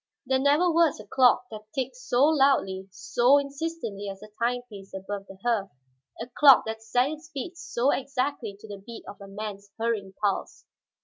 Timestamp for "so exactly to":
7.63-8.67